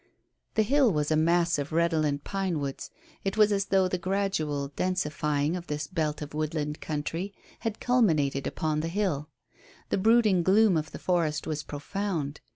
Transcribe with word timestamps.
The 0.55 0.63
hill 0.63 0.91
was 0.91 1.11
a 1.11 1.15
mass 1.15 1.59
of 1.59 1.71
redolent 1.71 2.23
pinewoods. 2.23 2.89
It 3.23 3.37
was 3.37 3.51
as 3.51 3.65
though 3.65 3.87
the 3.87 3.99
gradual 3.99 4.69
densifying 4.69 5.55
of 5.55 5.67
this 5.67 5.85
belt 5.85 6.23
of 6.23 6.33
woodland 6.33 6.81
country 6.81 7.35
had 7.59 7.79
culminated 7.79 8.47
upon 8.47 8.79
the 8.79 8.87
hill. 8.87 9.29
The 9.89 9.99
brooding 9.99 10.41
gloom 10.41 10.75
of 10.75 10.91
the 10.91 10.97
forest 10.97 11.45
was 11.45 11.61
profound. 11.61 12.41